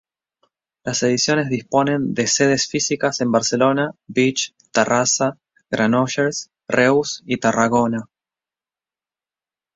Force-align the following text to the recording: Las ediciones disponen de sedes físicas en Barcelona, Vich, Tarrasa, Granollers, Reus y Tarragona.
Las 0.83 1.03
ediciones 1.03 1.47
disponen 1.51 2.15
de 2.15 2.25
sedes 2.25 2.65
físicas 2.65 3.21
en 3.21 3.31
Barcelona, 3.31 3.91
Vich, 4.07 4.55
Tarrasa, 4.71 5.37
Granollers, 5.69 6.49
Reus 6.67 7.21
y 7.27 7.37
Tarragona. 7.37 8.09